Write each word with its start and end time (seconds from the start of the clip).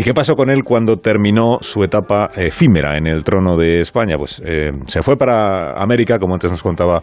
¿Y 0.00 0.02
qué 0.02 0.14
pasó 0.14 0.34
con 0.34 0.48
él 0.48 0.62
cuando 0.64 0.96
terminó 0.96 1.58
su 1.60 1.84
etapa 1.84 2.30
efímera 2.34 2.96
en 2.96 3.06
el 3.06 3.22
trono 3.22 3.58
de 3.58 3.82
España? 3.82 4.16
Pues 4.16 4.40
eh, 4.42 4.70
se 4.86 5.02
fue 5.02 5.18
para 5.18 5.74
América, 5.74 6.18
como 6.18 6.32
antes 6.32 6.50
nos 6.50 6.62
contaba 6.62 7.02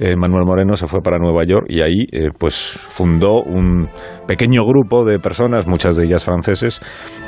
eh, 0.00 0.16
Manuel 0.16 0.44
Moreno, 0.44 0.74
se 0.74 0.88
fue 0.88 1.02
para 1.02 1.18
Nueva 1.18 1.44
York 1.44 1.66
y 1.68 1.82
ahí 1.82 2.04
eh, 2.10 2.30
pues 2.36 2.76
fundó 2.82 3.44
un 3.44 3.88
pequeño 4.26 4.64
grupo 4.66 5.04
de 5.04 5.20
personas, 5.20 5.68
muchas 5.68 5.94
de 5.94 6.04
ellas 6.04 6.24
franceses, 6.24 6.80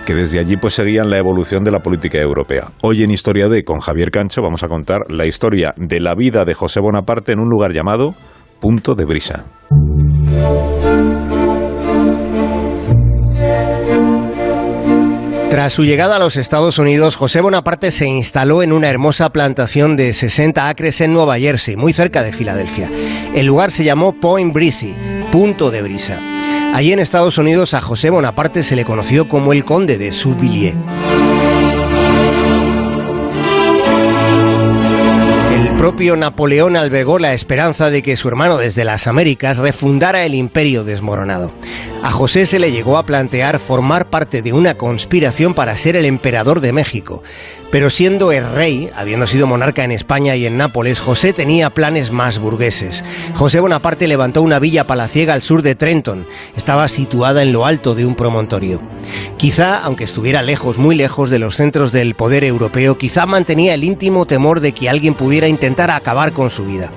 que 0.04 0.16
desde 0.16 0.40
allí 0.40 0.56
pues 0.56 0.74
seguían 0.74 1.08
la 1.08 1.18
evolución 1.18 1.62
de 1.62 1.70
la 1.70 1.78
política 1.78 2.18
europea. 2.18 2.72
Hoy 2.82 3.04
en 3.04 3.12
Historia 3.12 3.48
de 3.48 3.62
con 3.62 3.78
Javier 3.78 4.10
Cancho 4.10 4.42
vamos 4.42 4.64
a 4.64 4.68
contar 4.68 5.02
la 5.10 5.26
historia 5.26 5.74
de 5.76 6.00
la 6.00 6.16
vida 6.16 6.44
de 6.44 6.54
José 6.54 6.80
Bonaparte 6.80 7.30
en 7.30 7.38
un 7.38 7.48
lugar 7.48 7.72
llamado 7.72 8.16
Punto 8.58 8.96
de 8.96 9.04
Brisa. 9.04 9.44
Tras 15.54 15.72
su 15.72 15.84
llegada 15.84 16.16
a 16.16 16.18
los 16.18 16.36
Estados 16.36 16.80
Unidos, 16.80 17.14
José 17.14 17.40
Bonaparte 17.40 17.92
se 17.92 18.08
instaló 18.08 18.64
en 18.64 18.72
una 18.72 18.90
hermosa 18.90 19.30
plantación 19.30 19.96
de 19.96 20.12
60 20.12 20.68
acres 20.68 21.00
en 21.00 21.12
Nueva 21.12 21.38
Jersey, 21.38 21.76
muy 21.76 21.92
cerca 21.92 22.24
de 22.24 22.32
Filadelfia. 22.32 22.90
El 23.36 23.46
lugar 23.46 23.70
se 23.70 23.84
llamó 23.84 24.18
Point 24.18 24.52
Breezy, 24.52 24.96
punto 25.30 25.70
de 25.70 25.82
brisa. 25.82 26.18
Allí 26.74 26.92
en 26.92 26.98
Estados 26.98 27.38
Unidos 27.38 27.72
a 27.72 27.80
José 27.80 28.10
Bonaparte 28.10 28.64
se 28.64 28.74
le 28.74 28.84
conoció 28.84 29.28
como 29.28 29.52
el 29.52 29.64
conde 29.64 29.96
de 29.96 30.10
Souvilliers. 30.10 30.76
El 35.54 35.68
propio 35.78 36.16
Napoleón 36.16 36.74
albergó 36.74 37.20
la 37.20 37.32
esperanza 37.32 37.90
de 37.90 38.02
que 38.02 38.16
su 38.16 38.26
hermano 38.26 38.56
desde 38.56 38.84
las 38.84 39.06
Américas 39.06 39.58
refundara 39.58 40.24
el 40.24 40.34
imperio 40.34 40.82
desmoronado. 40.82 41.52
A 42.04 42.10
José 42.10 42.44
se 42.44 42.58
le 42.58 42.70
llegó 42.70 42.98
a 42.98 43.06
plantear 43.06 43.58
formar 43.58 44.10
parte 44.10 44.42
de 44.42 44.52
una 44.52 44.74
conspiración 44.74 45.54
para 45.54 45.74
ser 45.74 45.96
el 45.96 46.04
emperador 46.04 46.60
de 46.60 46.70
México. 46.70 47.22
Pero 47.74 47.90
siendo 47.90 48.30
el 48.30 48.48
rey, 48.52 48.88
habiendo 48.94 49.26
sido 49.26 49.48
monarca 49.48 49.82
en 49.82 49.90
España 49.90 50.36
y 50.36 50.46
en 50.46 50.56
Nápoles, 50.56 51.00
José 51.00 51.32
tenía 51.32 51.70
planes 51.70 52.12
más 52.12 52.38
burgueses. 52.38 53.04
José 53.34 53.58
Bonaparte 53.58 54.06
levantó 54.06 54.42
una 54.42 54.60
villa 54.60 54.86
palaciega 54.86 55.34
al 55.34 55.42
sur 55.42 55.60
de 55.60 55.74
Trenton. 55.74 56.24
Estaba 56.56 56.86
situada 56.86 57.42
en 57.42 57.52
lo 57.52 57.66
alto 57.66 57.96
de 57.96 58.06
un 58.06 58.14
promontorio. 58.14 58.80
Quizá, 59.38 59.78
aunque 59.78 60.04
estuviera 60.04 60.42
lejos, 60.42 60.78
muy 60.78 60.94
lejos 60.94 61.30
de 61.30 61.40
los 61.40 61.56
centros 61.56 61.90
del 61.90 62.14
poder 62.14 62.44
europeo, 62.44 62.96
quizá 62.96 63.26
mantenía 63.26 63.74
el 63.74 63.82
íntimo 63.82 64.24
temor 64.24 64.60
de 64.60 64.70
que 64.70 64.88
alguien 64.88 65.14
pudiera 65.14 65.48
intentar 65.48 65.90
acabar 65.90 66.32
con 66.32 66.50
su 66.50 66.64
vida. 66.64 66.92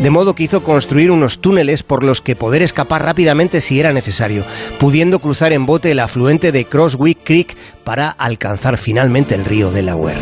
De 0.00 0.10
modo 0.10 0.36
que 0.36 0.44
hizo 0.44 0.62
construir 0.62 1.10
unos 1.10 1.40
túneles 1.40 1.82
por 1.82 2.04
los 2.04 2.20
que 2.20 2.36
poder 2.36 2.62
escapar 2.62 3.04
rápidamente 3.04 3.60
si 3.60 3.80
era 3.80 3.92
necesario, 3.92 4.44
pudiendo 4.78 5.18
cruzar 5.18 5.52
en 5.52 5.66
bote 5.66 5.90
el 5.90 5.98
afluente 5.98 6.52
de 6.52 6.66
Crosswick 6.66 7.18
Creek 7.24 7.56
para 7.82 8.10
alcanzar 8.10 8.78
finalmente 8.78 9.34
el 9.34 9.44
río 9.44 9.72
Delaware. 9.72 10.19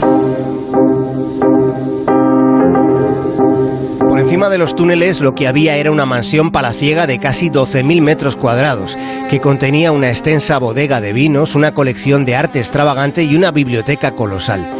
Por 4.19 4.25
encima 4.25 4.49
de 4.49 4.59
los 4.59 4.75
túneles 4.75 5.21
lo 5.21 5.37
que 5.37 5.47
había 5.47 5.77
era 5.77 5.93
una 5.93 6.05
mansión 6.05 6.51
palaciega 6.51 7.07
de 7.07 7.21
casi 7.21 7.51
12.000 7.51 8.03
metros 8.03 8.35
cuadrados, 8.35 8.99
que 9.31 9.39
contenía 9.39 9.93
una 9.93 10.09
extensa 10.09 10.59
bodega 10.59 11.01
de 11.01 11.13
vinos, 11.13 11.55
una 11.55 11.73
colección 11.73 12.25
de 12.25 12.35
arte 12.35 12.59
extravagante 12.59 13.23
y 13.23 13.37
una 13.37 13.53
biblioteca 13.53 14.17
colosal. 14.17 14.75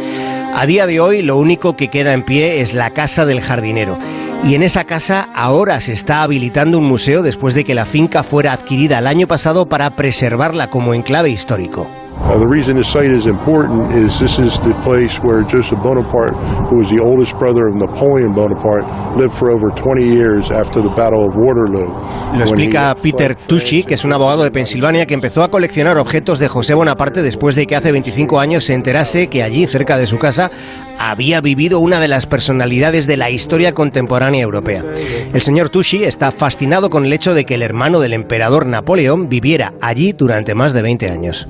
A 0.53 0.65
día 0.65 0.87
de 0.87 0.99
hoy 0.99 1.21
lo 1.21 1.37
único 1.37 1.77
que 1.77 1.87
queda 1.87 2.11
en 2.11 2.23
pie 2.23 2.59
es 2.59 2.73
la 2.73 2.89
casa 2.89 3.25
del 3.25 3.39
jardinero. 3.39 3.97
Y 4.43 4.55
en 4.55 4.61
esa 4.61 4.83
casa 4.83 5.29
ahora 5.33 5.79
se 5.79 5.93
está 5.93 6.21
habilitando 6.21 6.77
un 6.77 6.83
museo 6.83 7.21
después 7.21 7.55
de 7.55 7.63
que 7.63 7.75
la 7.75 7.85
finca 7.85 8.23
fuera 8.23 8.51
adquirida 8.51 8.99
el 8.99 9.07
año 9.07 9.25
pasado 9.25 9.69
para 9.69 9.95
preservarla 9.95 10.69
como 10.69 10.93
enclave 10.93 11.29
histórico. 11.29 11.89
Uh, 12.19 12.37
the 12.37 12.45
reason 12.45 12.75
this 12.75 12.91
site 12.91 13.09
is 13.09 13.25
important 13.25 13.89
is 13.95 14.09
this 14.19 14.35
is 14.37 14.51
the 14.67 14.75
place 14.83 15.13
where 15.23 15.41
Joseph 15.45 15.79
Bonaparte, 15.81 16.35
who 16.69 16.77
was 16.77 16.89
the 16.89 17.01
oldest 17.01 17.33
brother 17.39 17.69
of 17.69 17.73
Napoleon 17.73 18.33
Bonaparte, 18.33 18.85
lived 19.17 19.33
for 19.39 19.49
over 19.49 19.69
20 19.81 20.05
years 20.05 20.45
after 20.51 20.81
the 20.81 20.93
Battle 20.97 21.25
of 21.25 21.33
Waterloo. 21.37 21.89
Lo 22.37 22.43
explica 22.43 22.95
Peter 23.01 23.35
Tushy, 23.35 23.83
que 23.83 23.93
es 23.93 24.03
un 24.03 24.13
abogado 24.13 24.43
de 24.43 24.51
Pensilvania 24.51 25.05
que 25.05 25.13
empezó 25.13 25.43
a 25.43 25.49
coleccionar 25.49 25.97
objetos 25.97 26.39
de 26.39 26.47
José 26.47 26.73
Bonaparte 26.73 27.21
después 27.21 27.55
de 27.55 27.65
que 27.65 27.75
hace 27.75 27.91
25 27.91 28.39
años 28.39 28.65
se 28.65 28.73
enterase 28.73 29.27
que 29.27 29.41
allí, 29.41 29.65
cerca 29.65 29.97
de 29.97 30.05
su 30.05 30.17
casa, 30.17 30.51
había 30.99 31.41
vivido 31.41 31.79
una 31.79 31.99
de 31.99 32.09
las 32.09 32.25
personalidades 32.25 33.07
de 33.07 33.17
la 33.17 33.29
historia 33.29 33.73
contemporánea 33.73 34.41
europea. 34.41 34.83
El 35.33 35.41
señor 35.41 35.69
Tushy 35.69 36.03
está 36.03 36.31
fascinado 36.31 36.89
con 36.89 37.05
el 37.05 37.13
hecho 37.13 37.33
de 37.33 37.45
que 37.45 37.55
el 37.55 37.63
hermano 37.63 37.99
del 37.99 38.13
emperador 38.13 38.65
Napoleón 38.65 39.29
viviera 39.29 39.73
allí 39.81 40.11
durante 40.11 40.53
más 40.53 40.73
de 40.73 40.81
20 40.81 41.09
años. 41.09 41.47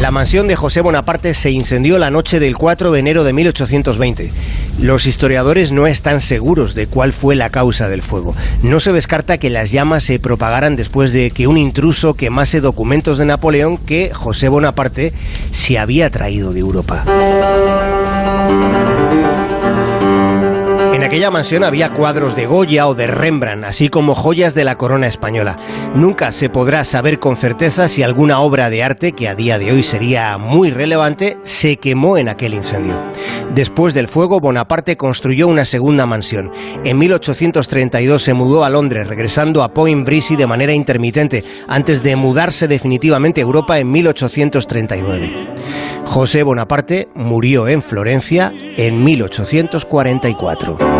La 0.00 0.10
mansión 0.10 0.48
de 0.48 0.56
José 0.56 0.80
Bonaparte 0.80 1.34
se 1.34 1.50
incendió 1.50 1.98
la 1.98 2.10
noche 2.10 2.40
del 2.40 2.56
4 2.56 2.90
de 2.90 2.98
enero 2.98 3.22
de 3.22 3.34
1820. 3.34 4.32
Los 4.80 5.04
historiadores 5.04 5.72
no 5.72 5.86
están 5.86 6.22
seguros 6.22 6.74
de 6.74 6.86
cuál 6.86 7.12
fue 7.12 7.36
la 7.36 7.50
causa 7.50 7.86
del 7.86 8.00
fuego. 8.00 8.34
No 8.62 8.80
se 8.80 8.94
descarta 8.94 9.36
que 9.36 9.50
las 9.50 9.72
llamas 9.72 10.04
se 10.04 10.18
propagaran 10.18 10.74
después 10.74 11.12
de 11.12 11.30
que 11.30 11.46
un 11.46 11.58
intruso 11.58 12.14
quemase 12.14 12.62
documentos 12.62 13.18
de 13.18 13.26
Napoleón 13.26 13.76
que 13.76 14.10
José 14.10 14.48
Bonaparte 14.48 15.12
se 15.52 15.78
había 15.78 16.08
traído 16.08 16.54
de 16.54 16.60
Europa. 16.60 17.04
Aquella 21.10 21.32
mansión 21.32 21.64
había 21.64 21.92
cuadros 21.92 22.36
de 22.36 22.46
Goya 22.46 22.86
o 22.86 22.94
de 22.94 23.08
Rembrandt, 23.08 23.64
así 23.64 23.88
como 23.88 24.14
joyas 24.14 24.54
de 24.54 24.62
la 24.62 24.78
corona 24.78 25.08
española. 25.08 25.58
Nunca 25.92 26.30
se 26.30 26.48
podrá 26.48 26.84
saber 26.84 27.18
con 27.18 27.36
certeza 27.36 27.88
si 27.88 28.04
alguna 28.04 28.38
obra 28.38 28.70
de 28.70 28.84
arte, 28.84 29.10
que 29.10 29.28
a 29.28 29.34
día 29.34 29.58
de 29.58 29.72
hoy 29.72 29.82
sería 29.82 30.38
muy 30.38 30.70
relevante, 30.70 31.36
se 31.42 31.78
quemó 31.78 32.16
en 32.16 32.28
aquel 32.28 32.54
incendio. 32.54 32.94
Después 33.52 33.92
del 33.92 34.06
fuego, 34.06 34.38
Bonaparte 34.38 34.96
construyó 34.96 35.48
una 35.48 35.64
segunda 35.64 36.06
mansión. 36.06 36.52
En 36.84 36.96
1832 36.96 38.22
se 38.22 38.32
mudó 38.32 38.62
a 38.62 38.70
Londres, 38.70 39.08
regresando 39.08 39.64
a 39.64 39.74
Point 39.74 40.06
Breezy 40.06 40.36
de 40.36 40.46
manera 40.46 40.74
intermitente, 40.74 41.42
antes 41.66 42.04
de 42.04 42.14
mudarse 42.14 42.68
definitivamente 42.68 43.40
a 43.40 43.42
Europa 43.42 43.80
en 43.80 43.90
1839. 43.90 45.54
José 46.04 46.44
Bonaparte 46.44 47.08
murió 47.14 47.66
en 47.66 47.82
Florencia 47.82 48.52
en 48.76 49.02
1844. 49.02 50.99